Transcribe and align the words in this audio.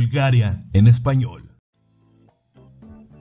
Bulgaria 0.00 0.58
en 0.72 0.86
español. 0.86 1.42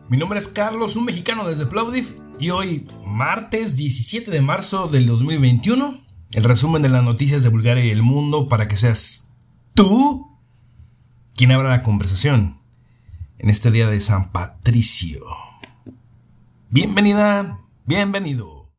Mi 0.10 0.16
nombre 0.16 0.40
es 0.40 0.48
Carlos, 0.48 0.96
un 0.96 1.04
mexicano 1.04 1.46
desde 1.46 1.66
Plovdiv, 1.66 2.22
y 2.40 2.52
hoy, 2.52 2.88
martes 3.06 3.76
17 3.76 4.32
de 4.32 4.42
marzo 4.42 4.88
del 4.88 5.06
2021, 5.06 6.02
el 6.32 6.44
resumen 6.46 6.82
de 6.82 6.88
las 6.88 7.04
noticias 7.04 7.44
de 7.44 7.50
Bulgaria 7.50 7.84
y 7.84 7.90
el 7.90 8.02
mundo 8.02 8.48
para 8.48 8.70
que 8.70 8.78
seas 8.78 9.28
tú 9.74 10.40
quien 11.36 11.52
abra 11.52 11.68
la 11.68 11.84
conversación 11.84 12.62
en 13.40 13.50
este 13.50 13.72
día 13.72 13.88
de 13.88 14.00
San 14.00 14.32
Patricio. 14.32 15.26
Bienvenida, 16.70 17.60
bienvenido. 17.86 18.72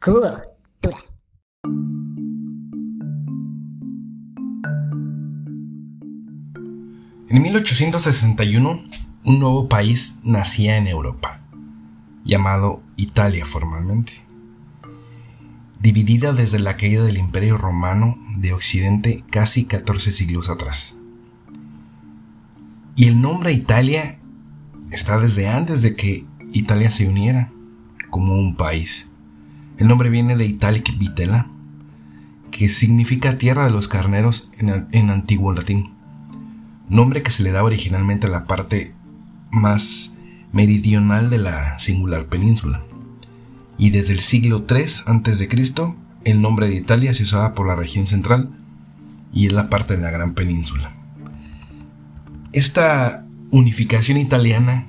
Cultura. 0.00 0.58
En 7.30 7.42
1861, 7.42 8.84
un 9.24 9.38
nuevo 9.38 9.68
país 9.68 10.18
nacía 10.22 10.78
en 10.78 10.86
Europa, 10.86 11.42
llamado 12.24 12.82
Italia 12.96 13.44
formalmente. 13.44 14.22
Dividida 15.78 16.32
desde 16.32 16.58
la 16.58 16.78
caída 16.78 17.04
del 17.04 17.18
Imperio 17.18 17.58
Romano 17.58 18.16
de 18.38 18.54
Occidente 18.54 19.24
casi 19.30 19.66
14 19.66 20.12
siglos 20.12 20.48
atrás. 20.48 20.96
Y 22.96 23.08
el 23.08 23.20
nombre 23.20 23.52
Italia 23.52 24.18
está 24.90 25.20
desde 25.20 25.48
antes 25.48 25.82
de 25.82 25.96
que 25.96 26.24
Italia 26.52 26.90
se 26.90 27.06
uniera 27.06 27.52
como 28.08 28.36
un 28.36 28.56
país. 28.56 29.10
El 29.76 29.86
nombre 29.86 30.08
viene 30.08 30.34
de 30.34 30.46
Italic 30.46 30.96
Vitela, 30.96 31.50
que 32.50 32.70
significa 32.70 33.36
tierra 33.36 33.66
de 33.66 33.70
los 33.70 33.86
carneros 33.86 34.50
en, 34.58 35.10
antiguo 35.10 35.52
latín, 35.52 35.97
nombre 36.88 37.22
que 37.22 37.30
se 37.30 37.42
le 37.42 37.52
da 37.52 37.64
originalmente 37.64 38.26
a 38.26 38.30
la 38.30 38.46
parte 38.46 38.94
más 39.50 40.14
meridional 40.52 41.30
de 41.30 41.38
la 41.38 41.78
singular 41.78 42.26
península. 42.26 42.82
Y 43.76 43.90
desde 43.90 44.12
el 44.12 44.20
siglo 44.20 44.64
III 44.68 44.84
a.C., 45.06 45.48
el 46.24 46.42
nombre 46.42 46.68
de 46.68 46.74
Italia 46.74 47.14
se 47.14 47.22
usaba 47.22 47.54
por 47.54 47.66
la 47.66 47.76
región 47.76 48.06
central 48.06 48.50
y 49.32 49.46
es 49.46 49.52
la 49.52 49.70
parte 49.70 49.96
de 49.96 50.02
la 50.02 50.10
gran 50.10 50.34
península. 50.34 50.92
Esta 52.52 53.24
unificación 53.50 54.18
italiana 54.18 54.86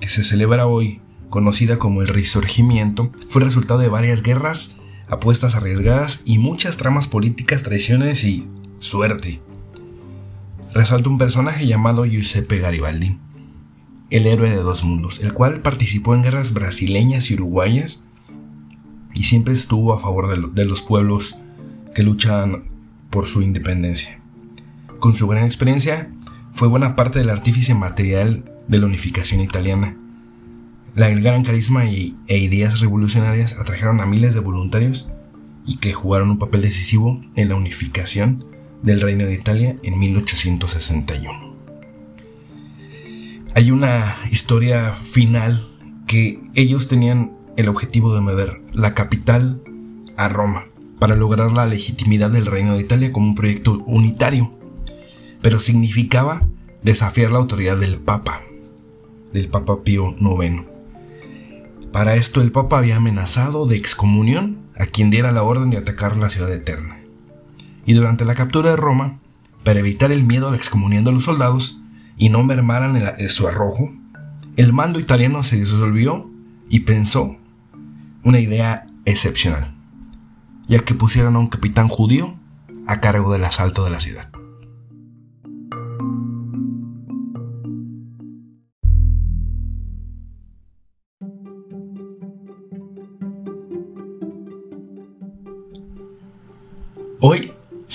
que 0.00 0.08
se 0.08 0.24
celebra 0.24 0.66
hoy 0.66 1.00
conocida 1.30 1.78
como 1.78 2.02
el 2.02 2.08
Resurgimiento, 2.08 3.12
fue 3.28 3.42
resultado 3.42 3.80
de 3.80 3.88
varias 3.88 4.22
guerras, 4.22 4.76
apuestas 5.08 5.54
arriesgadas 5.54 6.22
y 6.24 6.38
muchas 6.38 6.76
tramas 6.76 7.06
políticas, 7.06 7.62
traiciones 7.62 8.24
y 8.24 8.48
suerte. 8.78 9.40
Resalta 10.78 11.10
un 11.10 11.18
personaje 11.18 11.66
llamado 11.66 12.04
Giuseppe 12.04 12.58
Garibaldi, 12.58 13.18
el 14.10 14.26
héroe 14.26 14.48
de 14.48 14.62
dos 14.62 14.84
mundos, 14.84 15.18
el 15.24 15.32
cual 15.32 15.60
participó 15.60 16.14
en 16.14 16.22
guerras 16.22 16.52
brasileñas 16.52 17.32
y 17.32 17.34
uruguayas 17.34 18.04
y 19.12 19.24
siempre 19.24 19.54
estuvo 19.54 19.92
a 19.92 19.98
favor 19.98 20.52
de, 20.52 20.64
los 20.64 20.80
pueblos 20.80 21.34
que 21.96 22.04
luchan 22.04 22.62
por 23.10 23.26
su 23.26 23.42
independencia. 23.42 24.20
Con 25.00 25.14
su 25.14 25.26
gran 25.26 25.46
experiencia, 25.46 26.12
fue 26.52 26.68
buena 26.68 26.94
parte 26.94 27.18
del 27.18 27.30
artífice 27.30 27.74
material 27.74 28.44
de 28.68 28.78
la 28.78 28.86
unificación 28.86 29.40
italiana 29.40 29.96
la 30.94 31.08
gran 31.08 31.42
carisma 31.42 31.86
y, 31.86 32.14
e 32.28 32.38
ideas 32.38 32.78
revolucionarias 32.78 33.54
atrajeron 33.54 34.00
a 34.00 34.06
miles 34.06 34.32
de 34.32 34.40
voluntarios 34.40 35.10
y 35.66 35.78
que 35.78 35.92
jugaron 35.92 36.30
un 36.30 36.38
papel 36.38 36.62
decisivo 36.62 37.20
en 37.34 37.48
la 37.48 37.56
unificación 37.56 38.57
del 38.82 39.00
Reino 39.00 39.26
de 39.26 39.34
Italia 39.34 39.76
en 39.82 39.98
1861. 39.98 41.56
Hay 43.54 43.70
una 43.70 44.16
historia 44.30 44.92
final 44.92 45.66
que 46.06 46.40
ellos 46.54 46.88
tenían 46.88 47.32
el 47.56 47.68
objetivo 47.68 48.14
de 48.14 48.20
mover 48.20 48.56
la 48.72 48.94
capital 48.94 49.60
a 50.16 50.28
Roma 50.28 50.66
para 50.98 51.16
lograr 51.16 51.52
la 51.52 51.66
legitimidad 51.66 52.30
del 52.30 52.46
Reino 52.46 52.74
de 52.74 52.80
Italia 52.80 53.12
como 53.12 53.28
un 53.28 53.34
proyecto 53.34 53.82
unitario, 53.86 54.52
pero 55.42 55.60
significaba 55.60 56.48
desafiar 56.82 57.30
la 57.30 57.38
autoridad 57.38 57.76
del 57.76 57.98
Papa, 57.98 58.42
del 59.32 59.48
Papa 59.48 59.82
Pío 59.82 60.14
IX. 60.18 60.64
Para 61.92 62.14
esto 62.14 62.40
el 62.40 62.52
Papa 62.52 62.78
había 62.78 62.96
amenazado 62.96 63.66
de 63.66 63.76
excomunión 63.76 64.58
a 64.76 64.86
quien 64.86 65.10
diera 65.10 65.32
la 65.32 65.42
orden 65.42 65.70
de 65.70 65.78
atacar 65.78 66.16
la 66.16 66.28
ciudad 66.28 66.52
eterna. 66.52 66.97
Y 67.88 67.94
durante 67.94 68.26
la 68.26 68.34
captura 68.34 68.68
de 68.68 68.76
Roma, 68.76 69.18
para 69.64 69.80
evitar 69.80 70.12
el 70.12 70.22
miedo 70.22 70.46
a 70.46 70.50
la 70.50 70.58
excomunión 70.58 71.04
de 71.04 71.12
los 71.12 71.24
soldados 71.24 71.80
y 72.18 72.28
no 72.28 72.44
mermaran 72.44 72.96
en 72.96 73.30
su 73.30 73.48
arrojo, 73.48 73.90
el 74.56 74.74
mando 74.74 75.00
italiano 75.00 75.42
se 75.42 75.56
disolvió 75.56 76.30
y 76.68 76.80
pensó 76.80 77.38
una 78.24 78.40
idea 78.40 78.86
excepcional, 79.06 79.74
ya 80.68 80.80
que 80.80 80.94
pusieron 80.94 81.34
a 81.36 81.38
un 81.38 81.48
capitán 81.48 81.88
judío 81.88 82.36
a 82.86 83.00
cargo 83.00 83.32
del 83.32 83.44
asalto 83.44 83.84
de 83.84 83.90
la 83.90 84.00
ciudad. 84.00 84.28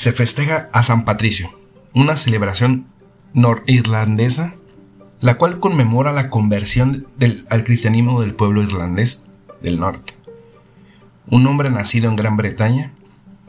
Se 0.03 0.11
festeja 0.11 0.69
a 0.73 0.83
San 0.83 1.05
Patricio, 1.05 1.57
una 1.93 2.17
celebración 2.17 2.87
norirlandesa, 3.33 4.55
la 5.21 5.35
cual 5.35 5.61
conmemora 5.61 6.11
la 6.11 6.29
conversión 6.29 7.07
al 7.49 7.63
cristianismo 7.63 8.19
del 8.19 8.35
pueblo 8.35 8.61
irlandés 8.61 9.23
del 9.61 9.79
norte. 9.79 10.15
Un 11.27 11.47
hombre 11.47 11.69
nacido 11.69 12.09
en 12.09 12.17
Gran 12.17 12.35
Bretaña, 12.35 12.91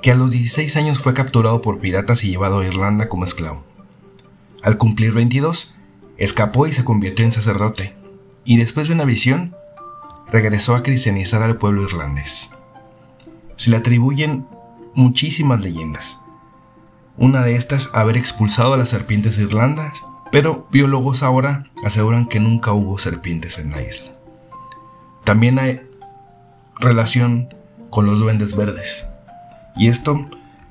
que 0.00 0.12
a 0.12 0.14
los 0.14 0.30
16 0.30 0.76
años 0.76 1.00
fue 1.00 1.12
capturado 1.12 1.60
por 1.60 1.80
piratas 1.80 2.22
y 2.22 2.28
llevado 2.28 2.60
a 2.60 2.66
Irlanda 2.66 3.08
como 3.08 3.24
esclavo. 3.24 3.64
Al 4.62 4.78
cumplir 4.78 5.10
22, 5.10 5.74
escapó 6.18 6.68
y 6.68 6.72
se 6.72 6.84
convirtió 6.84 7.24
en 7.24 7.32
sacerdote, 7.32 7.96
y 8.44 8.58
después 8.58 8.86
de 8.86 8.94
una 8.94 9.04
visión, 9.04 9.56
regresó 10.30 10.76
a 10.76 10.84
cristianizar 10.84 11.42
al 11.42 11.56
pueblo 11.56 11.82
irlandés. 11.82 12.50
Se 13.56 13.70
le 13.70 13.76
atribuyen 13.76 14.46
muchísimas 14.94 15.60
leyendas. 15.60 16.23
Una 17.16 17.42
de 17.42 17.54
estas, 17.54 17.90
haber 17.94 18.16
expulsado 18.16 18.74
a 18.74 18.76
las 18.76 18.88
serpientes 18.88 19.36
de 19.36 19.44
Irlanda, 19.44 19.92
pero 20.32 20.66
biólogos 20.72 21.22
ahora 21.22 21.70
aseguran 21.84 22.26
que 22.26 22.40
nunca 22.40 22.72
hubo 22.72 22.98
serpientes 22.98 23.58
en 23.58 23.70
la 23.70 23.82
isla. 23.82 24.12
También 25.22 25.58
hay 25.58 25.80
relación 26.80 27.54
con 27.90 28.06
los 28.06 28.18
duendes 28.18 28.56
verdes, 28.56 29.08
y 29.76 29.88
esto 29.88 30.28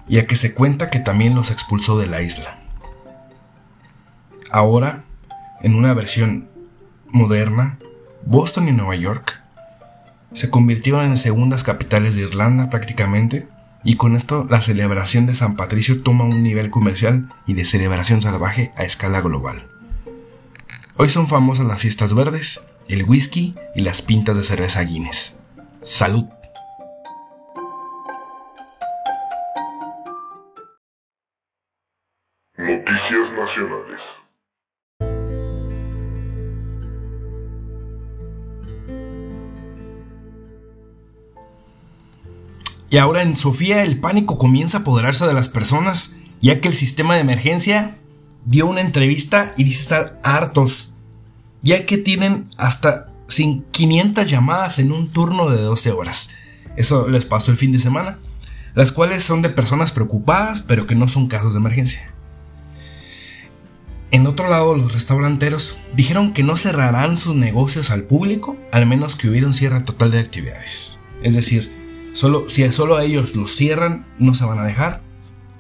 ya 0.08 0.28
que 0.28 0.36
se 0.36 0.54
cuenta 0.54 0.90
que 0.90 1.00
también 1.00 1.34
los 1.34 1.50
expulsó 1.50 1.98
de 1.98 2.08
la 2.08 2.22
isla. 2.22 2.60
Ahora, 4.52 5.06
en 5.62 5.76
una 5.76 5.94
versión 5.94 6.50
moderna, 7.12 7.80
Boston 8.26 8.68
y 8.68 8.74
Nueva 8.74 8.96
York 8.96 9.42
se 10.34 10.50
convirtieron 10.50 11.06
en 11.06 11.18
segundas 11.18 11.64
capitales 11.64 12.16
de 12.16 12.24
Irlanda 12.24 12.70
prácticamente 12.70 13.48
y 13.84 13.96
con 13.98 14.16
esto 14.16 14.46
la 14.50 14.62
celebración 14.62 15.26
de 15.26 15.34
San 15.34 15.56
Patricio 15.56 16.02
toma 16.02 16.24
un 16.24 16.42
nivel 16.44 16.70
comercial 16.70 17.30
y 17.46 17.54
de 17.54 17.66
celebración 17.66 18.22
salvaje 18.22 18.72
a 18.78 18.84
escala 18.84 19.22
global. 19.22 19.68
Hoy 20.98 21.10
son 21.10 21.28
famosas 21.28 21.66
las 21.66 21.82
fiestas 21.82 22.14
verdes, 22.14 22.66
el 22.88 23.04
whisky 23.04 23.56
y 23.76 23.82
las 23.82 24.02
pintas 24.02 24.38
de 24.38 24.44
cerveza 24.44 24.82
Guinness. 24.82 25.38
¡Salud! 25.82 26.26
Noticias 32.58 33.32
Nacionales. 33.32 34.23
Y 42.94 43.00
ahora 43.00 43.24
en 43.24 43.36
Sofía 43.36 43.82
el 43.82 44.00
pánico 44.00 44.38
comienza 44.38 44.78
a 44.78 44.82
apoderarse 44.82 45.26
de 45.26 45.34
las 45.34 45.50
personas, 45.50 46.16
ya 46.44 46.62
que 46.62 46.68
el 46.68 46.76
sistema 46.76 47.16
de 47.16 47.22
emergencia 47.22 47.98
dio 48.46 48.68
una 48.68 48.82
entrevista 48.82 49.56
y 49.58 49.64
dice 49.64 49.82
estar 49.82 50.22
hartos, 50.24 50.94
ya 51.64 51.88
que 51.88 51.98
tienen 51.98 52.50
hasta 52.56 53.08
500 53.72 54.30
llamadas 54.30 54.78
en 54.78 54.92
un 54.92 55.10
turno 55.12 55.50
de 55.50 55.60
12 55.60 55.92
horas. 55.92 56.30
Eso 56.76 57.08
les 57.08 57.26
pasó 57.26 57.50
el 57.50 57.58
fin 57.58 57.72
de 57.72 57.80
semana, 57.80 58.20
las 58.76 58.92
cuales 58.92 59.24
son 59.24 59.42
de 59.42 59.50
personas 59.50 59.92
preocupadas, 59.92 60.62
pero 60.62 60.86
que 60.86 60.94
no 60.94 61.08
son 61.08 61.28
casos 61.28 61.54
de 61.54 61.62
emergencia. 61.62 62.14
En 64.12 64.28
otro 64.28 64.50
lado, 64.50 64.78
los 64.78 64.94
restauranteros 64.94 65.78
dijeron 65.96 66.32
que 66.32 66.44
no 66.44 66.56
cerrarán 66.56 67.18
sus 67.18 67.34
negocios 67.34 67.90
al 67.90 68.04
público, 68.04 68.56
al 68.72 68.86
menos 68.86 69.16
que 69.16 69.30
hubiera 69.30 69.48
un 69.48 69.54
cierre 69.54 69.80
total 69.80 70.12
de 70.12 70.20
actividades. 70.20 71.00
Es 71.24 71.34
decir, 71.34 71.83
Solo, 72.14 72.48
si 72.48 72.72
solo 72.72 72.96
a 72.96 73.04
ellos 73.04 73.36
los 73.36 73.52
cierran, 73.56 74.06
no 74.20 74.34
se 74.34 74.46
van 74.46 74.60
a 74.60 74.66
dejar. 74.66 75.02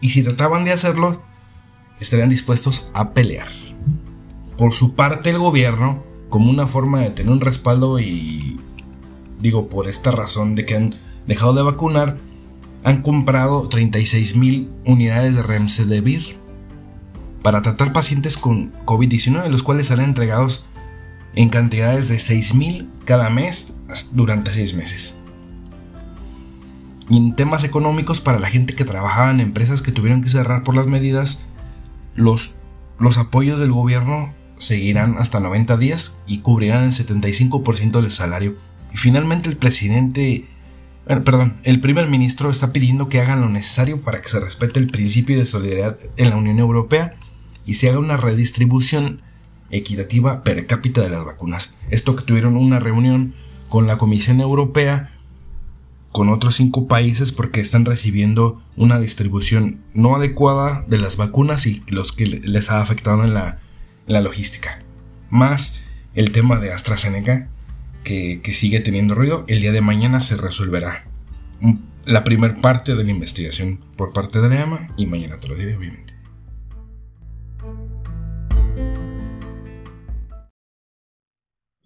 y 0.01 0.09
si 0.09 0.21
trataban 0.21 0.65
de 0.65 0.73
hacerlo, 0.73 1.21
estarían 1.99 2.29
dispuestos 2.29 2.89
a 2.93 3.13
pelear. 3.13 3.47
Por 4.57 4.73
su 4.73 4.95
parte, 4.95 5.29
el 5.29 5.39
gobierno, 5.39 6.03
como 6.29 6.49
una 6.49 6.67
forma 6.67 6.99
de 7.01 7.11
tener 7.11 7.31
un 7.31 7.41
respaldo 7.41 7.99
y 7.99 8.59
digo 9.39 9.69
por 9.69 9.87
esta 9.87 10.11
razón 10.11 10.55
de 10.55 10.65
que 10.65 10.75
han 10.75 10.95
dejado 11.25 11.53
de 11.53 11.63
vacunar, 11.63 12.17
han 12.83 13.01
comprado 13.01 13.67
36 13.69 14.35
mil 14.35 14.69
unidades 14.85 15.35
de 15.35 15.43
Remdesivir 15.43 16.37
para 17.41 17.61
tratar 17.61 17.93
pacientes 17.93 18.37
con 18.37 18.73
COVID-19, 18.85 19.49
los 19.49 19.63
cuales 19.63 19.87
serán 19.87 20.05
entregados 20.05 20.65
en 21.35 21.49
cantidades 21.49 22.09
de 22.09 22.19
6 22.19 22.55
mil 22.55 22.89
cada 23.05 23.29
mes 23.29 23.75
durante 24.11 24.51
6 24.51 24.75
meses. 24.75 25.17
Y 27.09 27.17
en 27.17 27.35
temas 27.35 27.63
económicos, 27.63 28.21
para 28.21 28.39
la 28.39 28.49
gente 28.49 28.75
que 28.75 28.85
trabajaba 28.85 29.31
en 29.31 29.39
empresas 29.39 29.81
que 29.81 29.91
tuvieron 29.91 30.21
que 30.21 30.29
cerrar 30.29 30.63
por 30.63 30.75
las 30.75 30.87
medidas, 30.87 31.43
los, 32.15 32.55
los 32.99 33.17
apoyos 33.17 33.59
del 33.59 33.71
gobierno 33.71 34.33
seguirán 34.57 35.17
hasta 35.17 35.39
90 35.39 35.77
días 35.77 36.17
y 36.27 36.39
cubrirán 36.39 36.83
el 36.83 36.91
75% 36.91 38.01
del 38.01 38.11
salario. 38.11 38.55
Y 38.93 38.97
finalmente 38.97 39.49
el 39.49 39.57
presidente 39.57 40.47
perdón, 41.05 41.57
el 41.63 41.81
primer 41.81 42.07
ministro 42.07 42.49
está 42.49 42.71
pidiendo 42.71 43.09
que 43.09 43.19
hagan 43.19 43.41
lo 43.41 43.49
necesario 43.49 44.01
para 44.01 44.21
que 44.21 44.29
se 44.29 44.39
respete 44.39 44.79
el 44.79 44.87
principio 44.87 45.37
de 45.37 45.45
solidaridad 45.45 45.97
en 46.17 46.29
la 46.29 46.37
Unión 46.37 46.59
Europea 46.59 47.15
y 47.65 47.75
se 47.75 47.89
haga 47.89 47.99
una 47.99 48.17
redistribución 48.17 49.21
equitativa 49.69 50.43
per 50.43 50.65
cápita 50.65 51.01
de 51.01 51.09
las 51.09 51.25
vacunas. 51.25 51.77
Esto 51.89 52.15
que 52.15 52.23
tuvieron 52.23 52.55
una 52.55 52.79
reunión 52.79 53.33
con 53.69 53.87
la 53.87 53.97
Comisión 53.97 54.39
Europea, 54.39 55.11
con 56.13 56.29
otros 56.29 56.55
cinco 56.55 56.87
países 56.87 57.31
porque 57.31 57.59
están 57.59 57.85
recibiendo 57.85 58.61
una 58.77 58.99
distribución 58.99 59.81
no 59.93 60.15
adecuada 60.15 60.85
de 60.87 60.99
las 60.99 61.17
vacunas 61.17 61.65
y 61.65 61.83
los 61.87 62.13
que 62.13 62.27
les 62.27 62.69
ha 62.69 62.81
afectado 62.81 63.23
en 63.23 63.33
la, 63.33 63.59
la 64.05 64.21
logística. 64.21 64.79
Más 65.29 65.81
el 66.13 66.31
tema 66.31 66.59
de 66.59 66.71
AstraZeneca, 66.71 67.49
que, 68.03 68.41
sigue 68.51 68.79
teniendo 68.79 69.15
ruido, 69.15 69.45
el 69.47 69.61
día 69.61 69.71
de 69.71 69.81
mañana 69.81 70.19
se 70.19 70.37
resolverá 70.37 71.05
la 72.05 72.23
primera 72.23 72.55
parte 72.61 72.95
de 72.95 73.03
la 73.03 73.11
investigación 73.11 73.79
por 73.97 74.13
parte 74.13 74.39
de 74.41 74.49
la 74.49 74.61
EMA 74.61 74.87
y 74.97 75.05
mañana 75.07 75.39
te 75.39 75.47
lo 75.47 75.55
diré, 75.55 75.75
obviamente. 75.75 76.13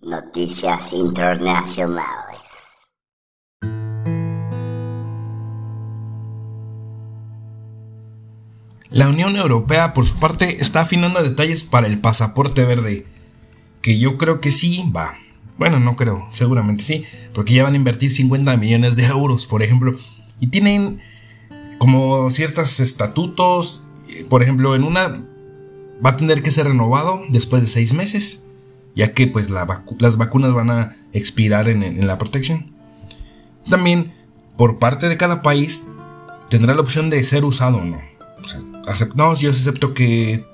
Noticias 0.01 0.91
Internacionales. 0.93 2.26
La 8.97 9.07
Unión 9.07 9.35
Europea, 9.35 9.93
por 9.93 10.07
su 10.07 10.15
parte, 10.15 10.59
está 10.59 10.81
afinando 10.81 11.21
detalles 11.21 11.63
para 11.63 11.85
el 11.85 11.99
pasaporte 11.99 12.65
verde, 12.65 13.05
que 13.83 13.99
yo 13.99 14.17
creo 14.17 14.41
que 14.41 14.49
sí 14.49 14.83
va, 14.89 15.13
bueno, 15.59 15.79
no 15.79 15.95
creo, 15.95 16.27
seguramente 16.31 16.83
sí, 16.83 17.03
porque 17.31 17.53
ya 17.53 17.61
van 17.61 17.73
a 17.73 17.77
invertir 17.77 18.09
50 18.09 18.57
millones 18.57 18.95
de 18.95 19.05
euros, 19.05 19.45
por 19.45 19.61
ejemplo, 19.61 19.93
y 20.39 20.47
tienen 20.47 20.99
como 21.77 22.27
ciertos 22.31 22.79
estatutos, 22.79 23.83
por 24.29 24.41
ejemplo, 24.41 24.75
en 24.75 24.83
una 24.83 25.23
va 26.03 26.09
a 26.09 26.17
tener 26.17 26.41
que 26.41 26.49
ser 26.49 26.65
renovado 26.65 27.21
después 27.29 27.61
de 27.61 27.67
seis 27.67 27.93
meses, 27.93 28.45
ya 28.95 29.13
que 29.13 29.27
pues 29.27 29.51
las 29.51 30.17
vacunas 30.17 30.53
van 30.55 30.71
a 30.71 30.95
expirar 31.13 31.69
en, 31.69 32.07
la 32.07 32.17
protección. 32.17 32.73
También, 33.69 34.15
por 34.57 34.79
parte 34.79 35.07
de 35.07 35.17
cada 35.17 35.43
país, 35.43 35.85
tendrá 36.49 36.73
la 36.73 36.81
opción 36.81 37.11
de 37.11 37.21
ser 37.21 37.45
usado 37.45 37.77
o 37.77 37.85
no. 37.85 38.16
No, 39.15 39.35
yo 39.35 39.49
acepto 39.49 39.93
que 39.93 40.45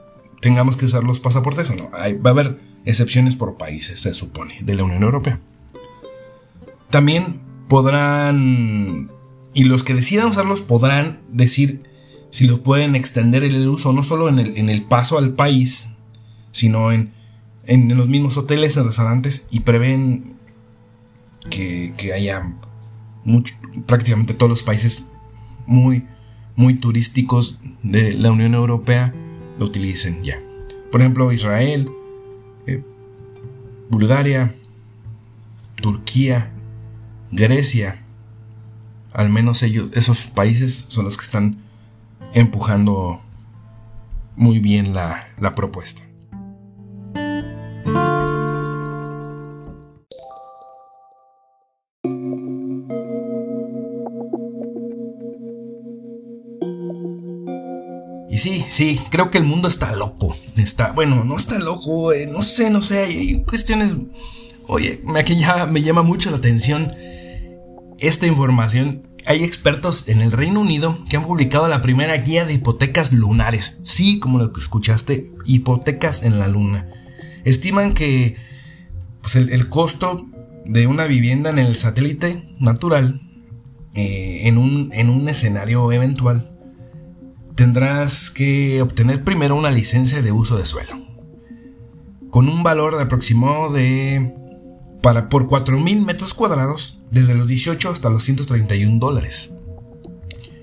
tengamos 0.42 0.78
que 0.78 0.86
usar 0.86 1.04
los 1.04 1.20
pasaportes 1.20 1.70
o 1.70 1.76
no. 1.76 1.90
va 1.92 2.30
a 2.30 2.34
haber 2.34 2.60
excepciones 2.86 3.36
por 3.36 3.58
países, 3.58 4.02
se 4.02 4.14
supone, 4.14 4.60
de 4.62 4.76
la 4.76 4.84
Unión 4.84 5.04
Europea. 5.04 5.40
También 6.90 7.42
podrán, 7.68 9.10
y 9.54 9.64
los 9.64 9.84
que 9.84 9.94
decidan 9.94 10.28
usarlos 10.28 10.62
podrán 10.62 11.22
decir 11.32 11.84
si 12.30 12.48
lo 12.48 12.64
pueden 12.64 12.96
extender 12.96 13.44
el 13.44 13.68
uso 13.68 13.94
no 13.94 14.04
solo 14.04 14.28
en 14.28 14.70
el, 14.70 14.84
paso 14.86 15.18
al 15.18 15.34
país, 15.34 15.90
sino 16.52 16.92
en, 16.92 17.14
en, 17.66 17.96
los 17.96 18.08
mismos 18.08 18.38
hoteles, 18.38 18.76
en 18.76 18.86
restaurantes, 18.86 19.48
y 19.52 19.60
prevén 19.60 20.34
que, 21.50 21.94
haya 22.14 22.54
prácticamente 23.86 24.34
todos 24.34 24.50
los 24.50 24.64
países 24.64 25.06
muy, 25.66 26.06
muy 26.56 26.76
turísticos 26.76 27.60
de 27.82 28.14
la 28.14 28.32
Unión 28.32 28.54
Europea 28.54 29.14
lo 29.60 29.66
utilicen 29.66 30.24
ya. 30.24 30.40
Por 30.92 31.02
ejemplo, 31.02 31.32
Israel, 31.32 31.90
Bulgaria, 33.90 34.54
Turquía, 35.76 36.52
Grecia, 37.32 38.04
al 39.12 39.30
menos 39.30 39.62
ellos, 39.64 39.90
esos 39.94 40.28
países 40.28 40.86
son 40.88 41.06
los 41.06 41.18
que 41.18 41.24
están 41.24 41.58
empujando 42.34 43.22
muy 44.36 44.60
bien 44.60 44.94
la, 44.94 45.30
la 45.40 45.54
propuesta. 45.54 46.04
Sí, 58.74 59.00
creo 59.12 59.30
que 59.30 59.38
el 59.38 59.44
mundo 59.44 59.68
está 59.68 59.96
loco. 59.96 60.36
Está, 60.58 60.92
bueno, 60.92 61.24
no 61.24 61.36
está 61.36 61.60
loco, 61.60 62.12
eh, 62.12 62.28
no 62.28 62.42
sé, 62.42 62.70
no 62.70 62.82
sé, 62.82 63.00
hay 63.00 63.44
cuestiones... 63.44 63.96
Oye, 64.68 65.02
aquí 65.16 65.38
ya 65.38 65.66
me 65.66 65.82
llama 65.82 66.04
mucho 66.04 66.32
la 66.32 66.38
atención 66.38 66.94
esta 68.00 68.26
información. 68.26 69.08
Hay 69.26 69.44
expertos 69.44 70.10
en 70.10 70.22
el 70.22 70.32
Reino 70.32 70.62
Unido 70.62 70.98
que 71.10 71.18
han 71.18 71.24
publicado 71.24 71.68
la 71.68 71.82
primera 71.82 72.18
guía 72.18 72.46
de 72.46 72.54
hipotecas 72.54 73.12
lunares. 73.12 73.80
Sí, 73.84 74.20
como 74.20 74.40
lo 74.40 74.52
que 74.52 74.62
escuchaste, 74.62 75.30
hipotecas 75.46 76.24
en 76.24 76.40
la 76.40 76.48
luna. 76.48 76.88
Estiman 77.46 77.94
que 77.94 78.38
pues, 79.22 79.36
el, 79.36 79.70
costo 79.70 80.26
de 80.66 80.88
una 80.88 81.06
vivienda 81.06 81.50
en 81.50 81.60
el 81.60 81.76
satélite 81.76 82.56
natural, 82.60 83.22
eh, 83.94 84.42
en, 84.46 84.58
un, 84.58 84.90
en 84.94 85.10
un 85.10 85.30
escenario 85.30 85.92
eventual, 85.92 86.53
tendrás 87.56 88.32
que 88.32 88.82
obtener 88.82 89.24
primero 89.24 89.56
una 89.56 89.72
licencia 89.72 90.22
de 90.22 90.32
uso 90.32 90.58
de 90.58 90.66
suelo. 90.66 90.92
Con 92.30 92.50
un 92.50 92.64
valor 92.64 93.00
aproximado 93.00 93.72
de... 93.72 94.34
Para, 95.02 95.28
por 95.28 95.48
4.000 95.48 96.06
metros 96.06 96.34
cuadrados, 96.34 97.02
desde 97.12 97.36
los 97.36 97.48
18 97.48 97.90
hasta 97.90 98.10
los 98.10 98.24
131 98.24 99.00
dólares. 99.00 99.58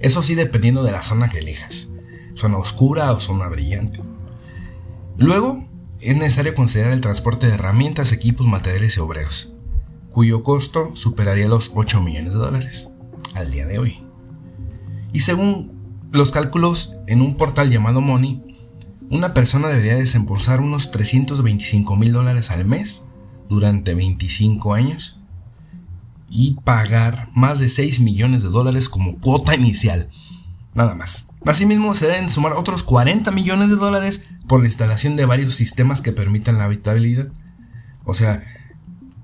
Eso 0.01 0.23
sí 0.23 0.35
dependiendo 0.35 0.83
de 0.83 0.93
la 0.93 1.03
zona 1.03 1.29
que 1.29 1.41
elijas. 1.41 1.91
Zona 2.35 2.57
oscura 2.57 3.13
o 3.13 3.21
zona 3.21 3.49
brillante. 3.49 4.01
Luego, 5.19 5.69
es 6.01 6.17
necesario 6.17 6.55
considerar 6.55 6.93
el 6.93 7.03
transporte 7.03 7.47
de 7.47 7.55
herramientas, 7.55 8.13
equipos, 8.13 8.47
materiales 8.47 8.97
y 8.97 9.01
obreros, 9.01 9.53
cuyo 10.11 10.43
costo 10.43 10.93
superaría 10.95 11.47
los 11.47 11.73
8 11.75 12.01
millones 12.01 12.33
de 12.33 12.39
dólares 12.39 12.89
al 13.35 13.51
día 13.51 13.67
de 13.67 13.79
hoy. 13.79 14.03
Y 15.13 15.21
según 15.21 15.80
los 16.13 16.33
cálculos 16.33 16.93
en 17.07 17.23
un 17.23 17.37
portal 17.37 17.71
llamado 17.71 18.01
Money, 18.01 18.43
una 19.11 19.35
persona 19.35 19.69
debería 19.69 19.97
desembolsar 19.97 20.61
unos 20.61 20.91
325 20.91 21.97
mil 21.97 22.13
dólares 22.13 22.51
al 22.51 22.65
mes 22.65 23.05
durante 23.49 23.95
25 23.95 24.75
años 24.75 25.21
y 26.29 26.55
pagar 26.65 27.29
más 27.35 27.59
de 27.59 27.69
6 27.69 28.01
millones 28.01 28.43
de 28.43 28.51
dólares 28.51 28.89
como 28.89 29.19
cuota 29.19 29.55
inicial. 29.55 30.09
Nada 30.75 30.95
más. 30.95 31.29
Asimismo, 31.47 31.95
se 31.95 32.07
deben 32.07 32.31
sumar 32.31 32.53
otros 32.53 32.83
40 32.83 33.31
millones 33.33 33.71
de 33.71 33.77
dólares 33.77 34.29
por 34.47 34.61
la 34.61 34.67
instalación 34.67 35.17
de 35.17 35.27
varios 35.27 35.55
sistemas 35.55 36.03
que 36.03 36.13
permitan 36.13 36.59
la 36.59 36.65
habitabilidad. 36.65 37.29
O 38.05 38.15
sea, 38.15 38.43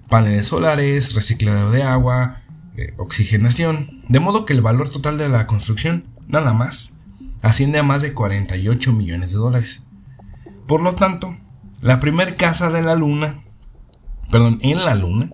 paneles 0.09 0.49
solares, 0.49 1.15
reciclado 1.15 1.71
de 1.71 1.83
agua, 1.85 2.43
eh, 2.77 2.95
oxigenación. 2.97 4.03
De 4.09 4.19
modo 4.19 4.45
que 4.45 4.55
el 4.55 4.63
valor 4.63 4.91
total 4.91 5.19
de 5.19 5.29
la 5.29 5.47
construcción 5.47 6.16
nada 6.29 6.53
más, 6.53 6.99
asciende 7.43 7.79
a 7.79 7.83
más 7.83 8.03
de 8.03 8.13
48 8.13 8.93
millones 8.93 9.33
de 9.33 9.39
dólares. 9.39 9.85
Por 10.67 10.83
lo 10.83 10.95
tanto, 10.95 11.37
la 11.81 12.01
primera 12.01 12.35
casa 12.35 12.71
de 12.71 12.83
la 12.83 12.97
luna, 12.97 13.45
perdón, 14.31 14.59
en 14.63 14.85
la 14.85 14.95
luna, 14.95 15.31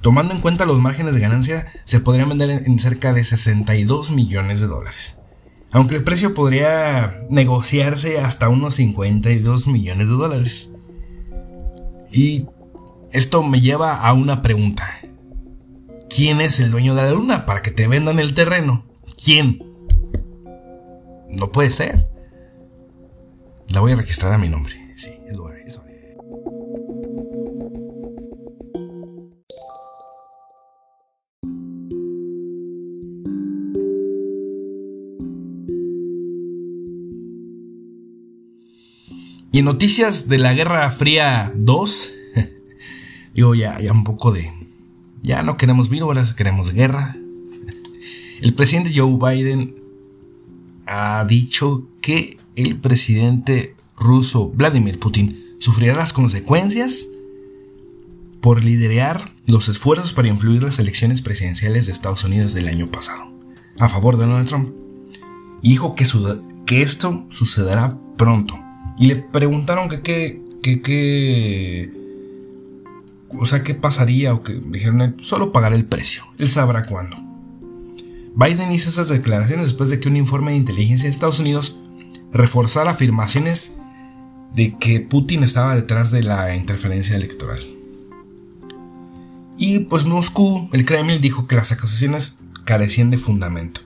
tomando 0.00 0.34
en 0.34 0.40
cuenta 0.40 0.66
los 0.66 0.80
márgenes 0.80 1.14
de 1.14 1.20
ganancia, 1.20 1.66
se 1.84 2.00
podría 2.00 2.24
vender 2.24 2.50
en 2.50 2.78
cerca 2.78 3.12
de 3.12 3.24
62 3.24 4.10
millones 4.10 4.60
de 4.60 4.66
dólares. 4.66 5.20
Aunque 5.72 5.96
el 5.96 6.04
precio 6.04 6.32
podría 6.32 7.24
negociarse 7.28 8.20
hasta 8.20 8.48
unos 8.48 8.74
52 8.74 9.66
millones 9.66 10.08
de 10.08 10.14
dólares. 10.14 10.70
Y 12.12 12.46
esto 13.12 13.42
me 13.42 13.60
lleva 13.60 13.96
a 13.96 14.12
una 14.12 14.42
pregunta. 14.42 14.84
¿Quién 16.08 16.40
es 16.40 16.60
el 16.60 16.70
dueño 16.70 16.94
de 16.94 17.02
la 17.02 17.10
luna 17.10 17.46
para 17.46 17.62
que 17.62 17.70
te 17.70 17.88
vendan 17.88 18.18
el 18.18 18.32
terreno? 18.32 18.86
¿Quién? 19.22 19.75
No 21.28 21.52
puede 21.52 21.70
ser. 21.70 22.08
La 23.68 23.80
voy 23.80 23.92
a 23.92 23.96
registrar 23.96 24.32
a 24.32 24.38
mi 24.38 24.48
nombre. 24.48 24.74
Sí, 24.96 25.10
es 25.26 25.36
eso. 25.66 25.82
Y 39.52 39.60
en 39.60 39.64
noticias 39.64 40.28
de 40.28 40.36
la 40.36 40.52
Guerra 40.52 40.90
Fría 40.90 41.50
2, 41.54 42.12
digo 43.34 43.54
ya, 43.54 43.78
ya 43.80 43.90
un 43.90 44.04
poco 44.04 44.30
de... 44.30 44.52
Ya 45.22 45.42
no 45.42 45.56
queremos 45.56 45.88
virus, 45.88 46.34
queremos 46.34 46.72
guerra. 46.72 47.16
El 48.42 48.52
presidente 48.52 48.92
Joe 48.94 49.16
Biden 49.18 49.74
ha 50.86 51.24
dicho 51.24 51.88
que 52.00 52.38
el 52.54 52.78
presidente 52.78 53.74
ruso 53.96 54.50
Vladimir 54.50 54.98
Putin 54.98 55.56
sufrirá 55.58 55.94
las 55.94 56.12
consecuencias 56.12 57.08
por 58.40 58.64
liderar 58.64 59.32
los 59.46 59.68
esfuerzos 59.68 60.12
para 60.12 60.28
influir 60.28 60.62
las 60.62 60.78
elecciones 60.78 61.22
presidenciales 61.22 61.86
de 61.86 61.92
Estados 61.92 62.24
Unidos 62.24 62.54
del 62.54 62.68
año 62.68 62.90
pasado, 62.90 63.24
a 63.78 63.88
favor 63.88 64.16
de 64.16 64.26
Donald 64.26 64.48
Trump. 64.48 64.70
Y 65.62 65.70
dijo 65.70 65.94
que, 65.94 66.04
esto 66.82 67.26
sucederá 67.30 67.98
pronto. 68.16 68.58
Y 68.98 69.06
le 69.06 69.16
preguntaron 69.16 69.88
que 69.88 70.02
qué, 70.02 70.42
que, 70.62 71.90
o 73.30 73.46
sea, 73.46 73.62
qué 73.62 73.74
pasaría 73.74 74.32
o 74.34 74.42
que 74.42 74.54
dijeron, 74.54 75.16
solo 75.20 75.50
pagar 75.50 75.72
el 75.72 75.86
precio, 75.86 76.24
él 76.38 76.48
sabrá 76.48 76.84
cuándo. 76.84 77.25
Biden 78.36 78.70
hizo 78.70 78.90
esas 78.90 79.08
declaraciones 79.08 79.68
después 79.68 79.88
de 79.88 79.98
que 79.98 80.10
un 80.10 80.16
informe 80.16 80.50
de 80.50 80.58
inteligencia 80.58 81.08
de 81.08 81.10
Estados 81.10 81.40
Unidos 81.40 81.78
reforzara 82.32 82.90
afirmaciones 82.90 83.76
de 84.54 84.76
que 84.76 85.00
Putin 85.00 85.42
estaba 85.42 85.74
detrás 85.74 86.10
de 86.10 86.22
la 86.22 86.54
interferencia 86.54 87.16
electoral. 87.16 87.62
Y 89.56 89.80
pues 89.80 90.04
Moscú, 90.04 90.68
el 90.74 90.84
Kremlin 90.84 91.22
dijo 91.22 91.46
que 91.46 91.56
las 91.56 91.72
acusaciones 91.72 92.38
carecían 92.66 93.10
de 93.10 93.16
fundamento. 93.16 93.80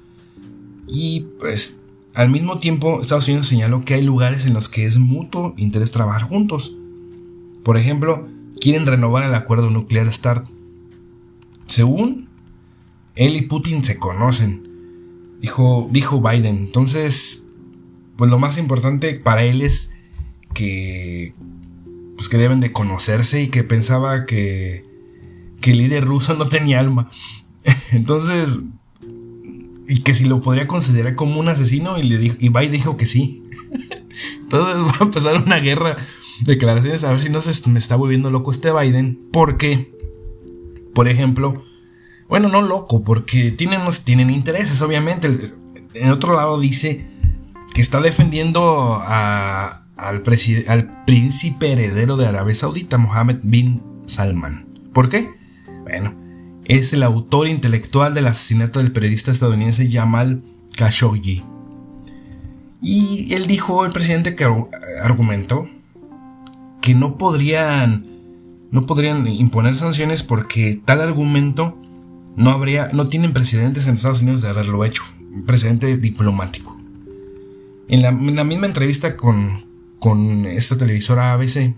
Y 0.89 1.27
pues 1.39 1.79
al 2.15 2.29
mismo 2.29 2.59
tiempo, 2.59 3.01
Estados 3.01 3.29
Unidos 3.29 3.47
señaló 3.47 3.85
que 3.85 3.95
hay 3.95 4.03
lugares 4.03 4.47
en 4.47 4.55
los 4.55 4.69
que 4.69 4.85
es 4.85 4.99
mutuo 4.99 5.55
interés 5.59 5.93
trabajar 5.93 6.23
juntos. 6.23 6.75
Por 7.63 7.77
ejemplo, 7.77 8.27
quieren 8.61 8.87
renovar 8.87 9.23
el 9.23 9.35
acuerdo 9.35 9.71
nuclear 9.71 10.13
START. 10.13 10.49
Según 11.67 12.30
él 13.15 13.37
y 13.37 13.43
Putin 13.43 13.85
se 13.85 13.99
conocen, 13.99 14.69
dijo, 15.41 15.89
dijo 15.91 16.21
Biden. 16.21 16.59
Entonces, 16.59 17.45
pues 18.17 18.31
lo 18.31 18.39
más 18.39 18.59
importante 18.59 19.15
para 19.15 19.43
él 19.43 19.63
es 19.63 19.91
que, 20.55 21.35
pues 22.17 22.29
que 22.29 22.39
deben 22.39 22.61
de 22.61 22.73
conocerse 22.73 23.43
y 23.43 23.49
que 23.49 23.65
pensaba 23.65 24.27
que, 24.27 24.85
que 25.61 25.73
el 25.73 25.79
líder 25.79 26.05
ruso 26.05 26.35
no 26.35 26.47
tenía 26.47 26.81
alma. 26.81 27.11
Entonces, 27.93 28.61
y 29.89 30.03
que 30.03 30.15
si 30.15 30.25
lo 30.25 30.41
podría 30.41 30.69
considerar 30.69 31.17
como 31.17 31.41
un 31.41 31.49
asesino 31.49 31.99
y 31.99 32.05
le 32.05 32.19
dijo, 32.19 32.37
y 32.39 32.49
Biden 32.49 32.71
dijo 32.71 32.97
que 32.97 33.07
sí. 33.07 33.43
Entonces 34.43 34.77
va 34.85 34.97
a 35.01 35.05
empezar 35.05 35.43
una 35.43 35.59
guerra 35.59 35.97
de 36.41 36.55
declaraciones 36.55 37.05
a 37.05 37.11
ver 37.11 37.21
si 37.21 37.29
no 37.29 37.41
se 37.41 37.71
me 37.71 37.79
está 37.79 37.97
volviendo 37.97 38.31
loco 38.31 38.51
este 38.51 38.73
Biden. 38.73 39.29
Porque, 39.33 39.93
por 40.95 41.09
ejemplo, 41.09 41.63
bueno, 42.31 42.49
no 42.49 42.63
loco, 42.63 43.03
porque 43.03 43.51
tienen, 43.51 44.31
intereses, 44.31 44.81
obviamente. 44.83 45.53
En 45.95 46.13
otro 46.13 46.37
lado 46.37 46.61
dice 46.61 47.05
que 47.75 47.83
está 47.83 48.01
defendiendo 48.01 49.03
al 49.05 50.23
príncipe 51.05 51.73
heredero 51.73 52.17
de 52.17 52.27
Arabia 52.27 52.55
Saudita, 52.55 52.99
Mohammed 52.99 53.39
bin 53.43 53.83
Salman. 54.07 54.65
¿Por 54.93 55.09
qué? 55.09 55.29
Bueno, 55.83 56.15
es 56.67 56.93
el 56.93 57.03
autor 57.03 57.49
intelectual 57.49 58.15
del 58.15 58.29
asesinato 58.29 58.79
del 58.79 58.93
periodista 58.93 59.33
estadounidense 59.33 59.91
Jamal 59.91 60.41
Khashoggi. 60.77 61.43
Y 62.81 63.35
él 63.35 63.49
dijo, 63.49 63.85
el 63.85 63.91
presidente 63.91 64.37
que 64.37 64.47
argumentó, 65.03 65.69
que 66.81 66.95
no 66.95 67.19
podrían, 67.19 68.07
no 68.71 68.87
podrían 68.87 69.27
imponer 69.27 69.75
sanciones 69.75 70.23
porque 70.23 70.81
tal 70.85 71.01
argumento 71.01 71.77
no 72.37 72.51
habría, 72.51 72.91
no 72.93 73.09
tienen 73.09 73.33
precedentes 73.33 73.87
en 73.87 73.95
Estados 73.95 74.23
Unidos 74.23 74.43
de 74.43 74.49
haberlo 74.49 74.85
hecho, 74.85 75.03
un 75.33 75.45
precedente 75.45 75.97
diplomático. 75.97 76.77
En 77.89 78.03
la, 78.03 78.13
misma 78.13 78.67
entrevista 78.67 79.17
con, 79.17 79.65
con 79.99 80.47
esta 80.47 80.79
televisora 80.79 81.33
ABC, 81.33 81.75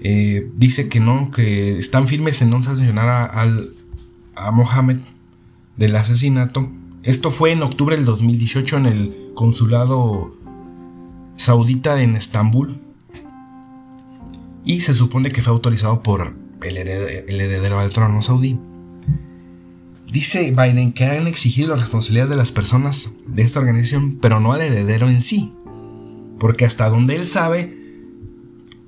eh, 0.00 0.50
dice 0.54 0.88
que 0.88 1.00
no, 1.00 1.30
que 1.30 1.78
están 1.78 2.08
firmes 2.08 2.40
en 2.40 2.50
no 2.50 2.62
sancionar 2.62 3.08
a, 3.08 3.46
a 4.34 4.50
Mohammed 4.50 4.98
del 5.76 5.96
asesinato. 5.96 6.70
Esto 7.02 7.30
fue 7.30 7.52
en 7.52 7.62
octubre 7.62 7.96
del 7.96 8.04
2018 8.04 8.78
en 8.78 8.86
el 8.86 9.14
consulado 9.34 10.34
saudita 11.36 12.00
en 12.00 12.16
Estambul. 12.16 12.80
Y 14.64 14.80
se 14.80 14.94
supone 14.94 15.30
que 15.30 15.42
fue 15.42 15.52
autorizado 15.52 16.02
por 16.02 16.36
el 16.62 16.76
heredero, 16.76 17.80
del 17.80 17.92
trono 17.92 18.20
saudí. 18.22 18.58
Dice 20.10 20.52
Biden 20.52 20.92
que 20.92 21.04
han 21.04 21.26
exigido 21.26 21.74
la 21.74 21.82
responsabilidad 21.82 22.28
de 22.28 22.36
las 22.36 22.52
personas 22.52 23.12
de 23.26 23.42
esta 23.42 23.60
organización, 23.60 24.18
pero 24.20 24.40
no 24.40 24.52
al 24.52 24.62
heredero 24.62 25.08
en 25.08 25.20
sí. 25.20 25.52
Porque 26.38 26.64
hasta 26.64 26.88
donde 26.88 27.16
él 27.16 27.26
sabe, 27.26 27.76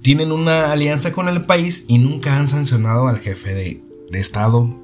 tienen 0.02 0.32
una 0.32 0.72
alianza 0.72 1.12
con 1.12 1.28
el 1.28 1.44
país 1.44 1.84
y 1.88 1.98
nunca 1.98 2.36
han 2.36 2.48
sancionado 2.48 3.08
al 3.08 3.18
jefe 3.18 3.54
de, 3.54 3.82
Estado. 4.18 4.74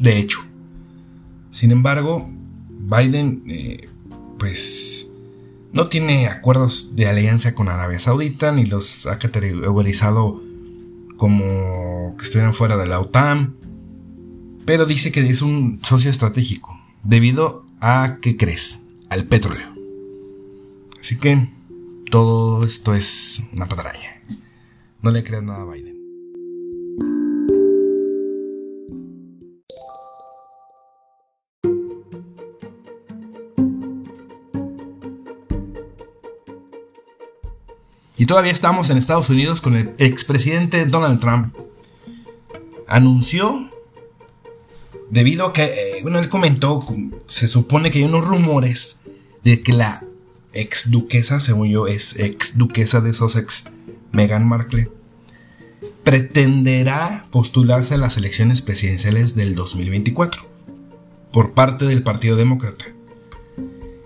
De 0.00 0.18
hecho. 0.18 0.40
Sin 1.50 1.72
embargo, 1.72 2.30
Biden, 2.70 3.42
eh, 3.48 3.88
pues, 4.38 5.10
no 5.72 5.88
tiene 5.88 6.28
acuerdos 6.28 6.94
de 6.96 7.06
alianza 7.06 7.54
con 7.54 7.68
Arabia 7.68 7.98
Saudita, 7.98 8.52
ni 8.52 8.64
los 8.64 9.06
ha 9.06 9.18
categorizado 9.18 10.42
como 11.16 12.14
que 12.16 12.24
estuvieran 12.24 12.54
fuera 12.54 12.76
de 12.76 12.86
la 12.86 13.00
OTAN, 13.00 13.56
pero 14.68 14.84
dice 14.84 15.10
que 15.10 15.26
es 15.26 15.40
un 15.40 15.80
socio 15.82 16.10
estratégico, 16.10 16.78
debido 17.02 17.64
a, 17.80 18.18
¿qué 18.20 18.36
crees? 18.36 18.80
Al 19.08 19.24
petróleo. 19.24 19.74
Así 21.00 21.16
que 21.16 21.48
todo 22.10 22.62
esto 22.66 22.94
es 22.94 23.44
una 23.54 23.64
patraña. 23.64 24.20
No 25.00 25.10
le 25.10 25.24
creas 25.24 25.42
nada 25.42 25.62
a 25.62 25.64
Biden. 25.64 25.96
Y 38.18 38.26
todavía 38.26 38.52
estamos 38.52 38.90
en 38.90 38.98
Estados 38.98 39.30
Unidos 39.30 39.62
con 39.62 39.76
el 39.76 39.94
expresidente 39.96 40.84
Donald 40.84 41.20
Trump. 41.20 41.56
Anunció, 42.86 43.67
debido 45.10 45.46
a 45.46 45.52
que, 45.52 45.64
eh, 45.64 46.02
bueno, 46.02 46.18
él 46.18 46.28
comentó, 46.28 46.80
se 47.26 47.48
supone 47.48 47.90
que 47.90 47.98
hay 47.98 48.04
unos 48.04 48.26
rumores 48.26 49.00
de 49.44 49.62
que 49.62 49.72
la 49.72 50.04
ex 50.52 50.90
duquesa, 50.90 51.40
según 51.40 51.68
yo, 51.68 51.86
es 51.86 52.18
ex 52.18 52.58
duquesa 52.58 53.00
de 53.00 53.14
Sussex, 53.14 53.64
Meghan 54.12 54.46
Markle, 54.46 54.90
pretenderá 56.04 57.26
postularse 57.30 57.94
a 57.94 57.98
las 57.98 58.16
elecciones 58.16 58.62
presidenciales 58.62 59.34
del 59.34 59.54
2024 59.54 60.46
por 61.32 61.52
parte 61.52 61.84
del 61.84 62.02
Partido 62.02 62.36
Demócrata. 62.36 62.86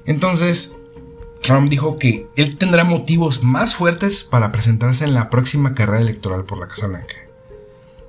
Entonces, 0.04 0.74
Trump 1.42 1.68
dijo 1.68 1.96
que 1.96 2.26
él 2.36 2.56
tendrá 2.56 2.84
motivos 2.84 3.42
más 3.42 3.74
fuertes 3.74 4.22
para 4.22 4.52
presentarse 4.52 5.04
en 5.04 5.14
la 5.14 5.30
próxima 5.30 5.74
carrera 5.74 6.00
electoral 6.00 6.44
por 6.44 6.58
la 6.58 6.68
Casa 6.68 6.86
Blanca. 6.86 7.14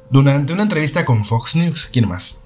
Durante 0.10 0.54
una 0.54 0.64
entrevista 0.64 1.06
con 1.06 1.26
Fox 1.26 1.56
News, 1.56 1.90
¿quién 1.92 2.08
más? 2.08 2.40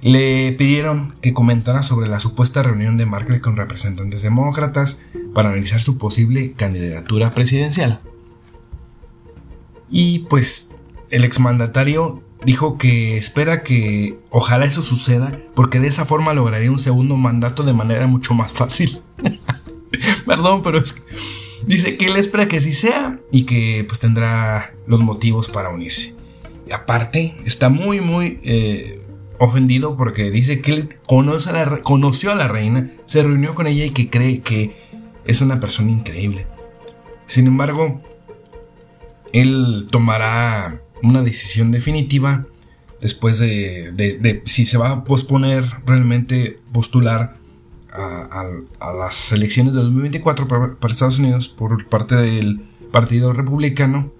Le 0.00 0.52
pidieron 0.52 1.14
que 1.20 1.34
comentara 1.34 1.82
sobre 1.82 2.08
la 2.08 2.20
supuesta 2.20 2.62
reunión 2.62 2.96
de 2.96 3.06
Markle 3.06 3.40
con 3.40 3.56
representantes 3.56 4.22
demócratas 4.22 5.00
para 5.34 5.48
analizar 5.48 5.80
su 5.80 5.98
posible 5.98 6.52
candidatura 6.52 7.34
presidencial. 7.34 8.00
Y 9.90 10.20
pues 10.30 10.70
el 11.10 11.24
exmandatario 11.24 12.22
dijo 12.44 12.78
que 12.78 13.16
espera 13.16 13.62
que 13.62 14.18
ojalá 14.30 14.66
eso 14.66 14.82
suceda 14.82 15.32
porque 15.54 15.80
de 15.80 15.88
esa 15.88 16.04
forma 16.04 16.34
lograría 16.34 16.70
un 16.70 16.78
segundo 16.78 17.16
mandato 17.16 17.64
de 17.64 17.72
manera 17.72 18.06
mucho 18.06 18.34
más 18.34 18.52
fácil. 18.52 19.02
Perdón, 20.26 20.62
pero 20.62 20.78
es 20.78 20.94
dice 21.66 21.96
que 21.96 22.06
él 22.06 22.16
espera 22.16 22.48
que 22.48 22.58
así 22.58 22.72
sea 22.72 23.20
y 23.32 23.42
que 23.42 23.84
pues 23.86 23.98
tendrá 23.98 24.74
los 24.86 25.00
motivos 25.00 25.48
para 25.48 25.70
unirse. 25.70 26.14
Y 26.66 26.72
aparte, 26.72 27.36
está 27.44 27.68
muy, 27.68 28.00
muy 28.00 28.38
eh, 28.44 29.02
ofendido 29.38 29.96
porque 29.96 30.30
dice 30.30 30.60
que 30.60 30.72
él 30.72 30.88
conoce 31.06 31.50
a 31.50 31.82
conoció 31.82 32.32
a 32.32 32.34
la 32.34 32.48
reina, 32.48 32.90
se 33.06 33.22
reunió 33.22 33.54
con 33.54 33.66
ella 33.66 33.84
y 33.84 33.90
que 33.90 34.10
cree 34.10 34.40
que 34.40 34.72
es 35.24 35.40
una 35.40 35.60
persona 35.60 35.90
increíble. 35.90 36.46
Sin 37.26 37.46
embargo, 37.46 38.00
él 39.32 39.86
tomará 39.90 40.80
una 41.02 41.22
decisión 41.22 41.70
definitiva 41.70 42.46
después 43.00 43.38
de, 43.38 44.42
si 44.44 44.66
se 44.66 44.78
va 44.78 44.90
a 44.90 45.04
posponer 45.04 45.64
realmente 45.86 46.58
postular 46.72 47.36
a, 47.92 48.44
las 48.98 49.32
elecciones 49.32 49.74
de 49.74 49.82
2024 49.82 50.48
para, 50.48 50.76
Estados 50.88 51.18
Unidos 51.18 51.48
por 51.48 51.86
parte 51.88 52.16
del 52.16 52.62
Partido 52.92 53.32
Republicano 53.32 54.12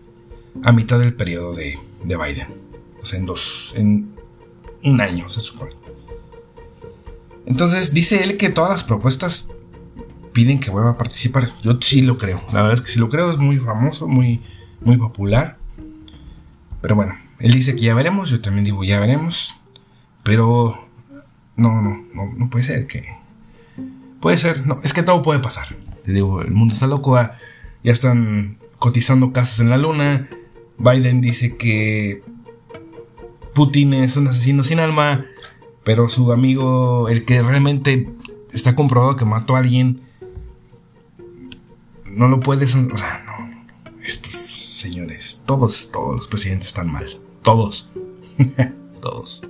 a 0.63 0.73
mitad 0.73 0.99
del 0.99 1.15
periodo 1.15 1.55
de, 1.55 1.79
de 2.05 2.17
Biden. 2.17 2.49
O 3.01 3.07
sea, 3.07 3.19
en 3.19 3.27
dos, 3.27 3.75
en 3.77 4.18
un 4.89 5.01
año, 5.01 5.29
se 5.29 5.41
supone. 5.41 5.73
Entonces 7.47 7.95
dice 7.95 8.23
él 8.23 8.37
que 8.37 8.51
todas 8.51 8.71
las 8.71 8.85
propuestas 8.85 9.49
piden 10.33 10.61
que 10.61 10.71
vuelva 10.71 10.91
a 10.91 10.99
participar. 10.99 11.49
Yo 11.63 11.79
sí 11.81 12.03
lo 12.03 12.19
creo. 12.19 12.43
La 12.53 12.63
verdad 12.63 12.75
es 12.75 12.81
que 12.81 12.91
sí 12.91 12.99
lo 12.99 13.09
creo. 13.09 13.31
Es 13.31 13.39
muy 13.39 13.59
famoso, 13.59 14.07
muy, 14.07 14.43
muy 14.83 14.97
popular. 14.97 15.57
Pero 16.81 16.95
bueno, 16.95 17.17
él 17.39 17.53
dice 17.53 17.75
que 17.75 17.81
ya 17.81 17.95
veremos. 17.95 18.31
Yo 18.31 18.41
también 18.41 18.65
digo 18.65 18.85
ya 18.85 19.01
veremos. 19.01 19.57
Pero 20.23 20.89
no, 21.57 21.83
no, 21.83 22.05
no, 22.37 22.51
puede 22.51 22.65
ser 22.65 22.87
que. 22.87 23.09
Puede 24.21 24.37
ser, 24.37 24.67
no, 24.67 24.81
es 24.85 24.93
que 24.93 25.03
todo 25.03 25.23
puede 25.23 25.41
pasar. 25.41 25.69
Te 26.05 26.13
digo, 26.13 26.43
el 26.43 26.53
mundo 26.53 26.75
está 26.75 26.87
loco. 26.87 27.17
Ah, 27.17 27.33
ya 27.83 27.93
están 27.93 28.59
cotizando 28.79 29.33
casas 29.33 29.59
en 29.61 29.71
la 29.71 29.79
luna. 29.79 30.29
Biden 30.79 31.21
dice 31.21 31.57
que 31.57 32.23
Putin 33.59 33.93
es 33.93 34.17
un 34.17 34.29
asesino 34.29 34.63
sin 34.63 34.79
alma, 34.79 35.27
pero 35.83 36.09
su 36.09 36.31
amigo, 36.31 37.09
el 37.09 37.25
que 37.25 37.43
realmente 37.43 38.09
está 38.53 38.77
comprobado 38.77 39.17
que 39.17 39.25
mató 39.25 39.57
a 39.57 39.59
alguien, 39.59 40.01
no 42.07 42.29
lo 42.29 42.39
puedes... 42.39 42.77
O 42.77 42.97
sea, 42.97 43.25
no. 43.27 43.91
Estos 44.01 44.31
señores, 44.33 45.43
todos, 45.45 45.91
todos 45.91 46.15
los 46.15 46.29
presidentes 46.29 46.69
están 46.69 46.93
mal. 46.93 47.21
Todos. 47.43 47.91
todos. 49.03 49.43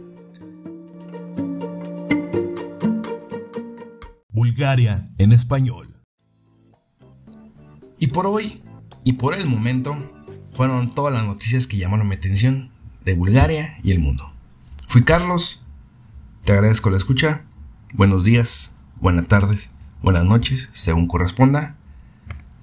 Bulgaria 4.33 5.05
en 5.19 5.33
español. 5.33 6.01
Y 7.99 8.07
por 8.07 8.27
hoy, 8.27 8.63
y 9.05 9.13
por 9.13 9.35
el 9.35 9.45
momento, 9.45 9.99
fueron 10.47 10.93
todas 10.93 11.13
las 11.13 11.27
noticias 11.27 11.67
que 11.67 11.77
llamaron 11.77 12.09
mi 12.09 12.15
atención 12.15 12.78
de 13.05 13.15
Bulgaria 13.15 13.79
y 13.83 13.93
el 13.93 13.99
mundo. 13.99 14.33
Fui 14.87 15.05
Carlos, 15.05 15.65
te 16.45 16.53
agradezco 16.53 16.91
la 16.91 16.97
escucha, 16.97 17.45
buenos 17.93 18.25
días, 18.25 18.75
buenas 19.01 19.29
tardes, 19.29 19.71
buenas 20.03 20.25
noches, 20.25 20.69
según 20.73 21.07
corresponda. 21.07 21.77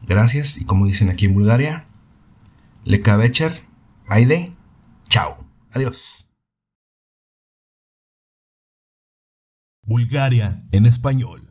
Gracias 0.08 0.58
y 0.58 0.66
como 0.66 0.86
dicen 0.86 1.10
aquí 1.10 1.26
en 1.26 1.34
Bulgaria, 1.34 1.86
Lekavecher, 2.84 3.64
Aide, 4.08 4.56
chao, 5.08 5.46
adiós. 5.72 6.28
Bulgaria 9.84 10.58
en 10.72 10.86
español. 10.86 11.45